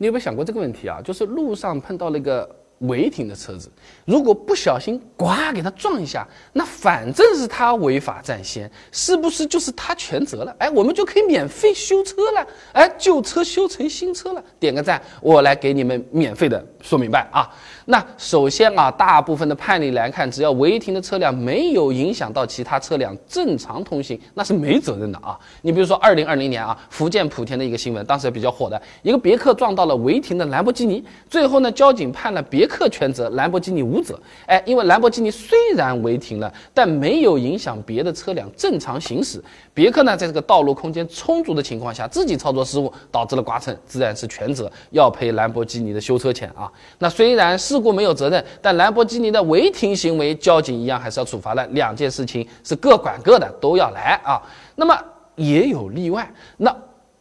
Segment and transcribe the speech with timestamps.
[0.00, 0.98] 你有没有想过这个问题啊？
[1.04, 2.48] 就是路上碰到那个。
[2.80, 3.70] 违停的车子，
[4.04, 10.56] 如果不小心呱给他撞一下，那反正是他违法占先，是不是就是他全责了？
[10.58, 17.48] 哎，我们就可以免费修车了，哎，旧车修成新车了，点个赞，我来给你们免费的说明白啊。
[17.84, 25.38] 那首先啊，大部分的判例来看，只要违停的车辆没有影响到其他车辆正常通行，那是没责任的啊。
[25.60, 34.16] 你比如说，二零二零年啊，福建莆田的一个新闻，当时比较火的一个别克撞到了违停的兰博基尼，最后呢，交警判了别克全责，兰博基尼无责。
[34.46, 39.42] 哎，因为兰博基尼虽然违停了，但没有影响别的车辆正常行驶。
[39.74, 46.70] 别克呢，在这个道路空间充足的情况下，自己操作失误导致了刮蹭，自然是全责，要赔兰博基尼的修车钱啊。
[47.00, 47.80] 那虽然事。
[47.80, 51.66] 故没有责任，但兰博基尼的违停行为，交警一样还是要处罚的。
[51.68, 54.38] 两件事情是各管各的，都要来啊。
[54.76, 54.94] 那么
[55.34, 56.70] 也有例外，那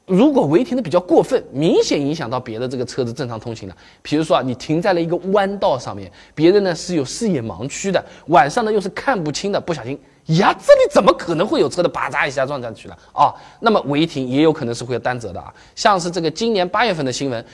[0.09, 13.31] 如果违停的比较过分，明显影响到别的这个车子正常通行的，比如说啊，你停在了一个弯道上面，别人呢是有视野盲区的，晚上呢又是看不清的，不小心呀，这里怎么可能会有车的，叭扎一下撞上去了啊？
[13.59, 17.45] 那么违停也有可能是会担责的啊，像是这个今年八月份的新闻。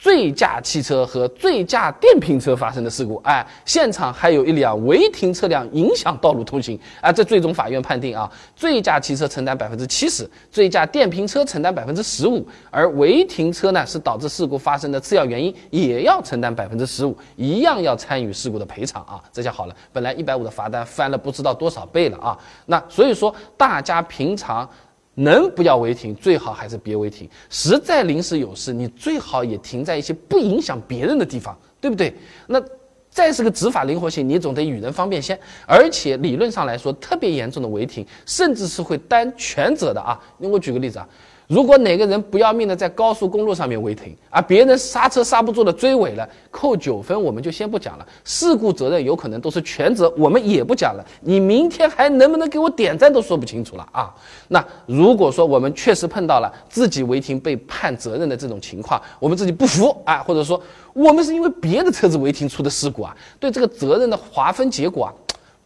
[0.00, 24.66] 醉驾汽车和醉驾电瓶车发生的事故，哎，现场还有一辆违停车辆影响道路通行，啊，这最终法院判定啊，醉驾汽车承担百分之七十，醉驾电瓶车承担百分之十五，而违停车呢是导致事故发生的次要原因，也要承担百分之十五，一样要参与事故的赔偿啊，这下好了，本来一百五的罚单翻了不知道多少倍了啊，那所以说大家平常。
[25.14, 27.28] 能不要违停，最好还是别违停。
[27.48, 32.14] 实在临时有事，你最好也停在一些不影响别人的地方，对不对？
[32.46, 32.62] 那
[33.10, 35.38] 再是个执法灵活性，你总得与人方便先。
[35.66, 40.18] 而且理论上来说，特别严重的违停，甚至是会担全责的啊。
[40.38, 41.08] 那我举个例子啊。
[41.50, 48.06] 如果哪个人不要命的在高速公路上面违停，而别人刹车刹不住的追尾了，扣九分，我们就先不讲了。
[48.24, 51.04] 事故责任有可能都是全责，我们也不讲了。
[51.22, 54.14] 你明天还能不能给我点赞都说不清楚了啊！
[54.46, 60.62] 那如果说我们确实碰到了自己违停被判责任的这种情况，我们自己不服啊，或者说
[60.92, 65.12] 我们是因为别的车子违停出的事故啊，对这个责任的划分结果啊。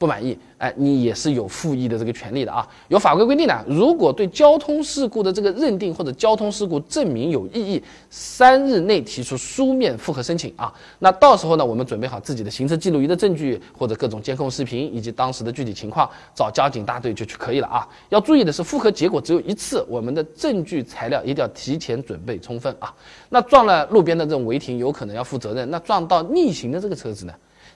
[0.04, 2.68] 不满意，哎，你也是有复议的这个权利的啊。
[2.88, 10.70] 有法规规定的，如果对交通事故的这个认定或者交通事故证明有异议，三日内提出书面复核申请啊。
[10.98, 17.88] 那到时候呢，我们准备好自己的行车记录仪的证据或者各种监控视频以及当时的具体情况，找交警大队就去可以了啊。
[18.10, 22.94] 要注意的是，复核结果只有一次，我们的证据材料一定要提前准备充分啊。
[23.30, 25.70] 那撞了路边的这种违停，有可能要负责任。
[25.70, 27.32] 那撞到逆行的这个车子呢？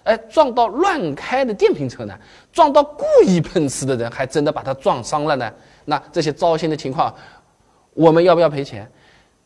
[0.08, 2.18] 哎，撞到乱开的电瓶车呢？
[2.50, 5.52] 撞到故意碰瓷的人，还真的把他撞伤了呢？
[5.84, 7.14] 那这些糟心的情况，
[7.92, 8.90] 我们要不要赔钱？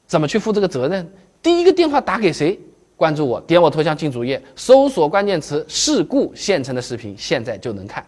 [0.06, 1.12] 怎么去负这个责任？
[1.42, 2.60] 第一个电话打给谁？
[2.96, 8.06] 关注我，点我头像进主页，搜索关键词“事故”现成的视频，现在就能看。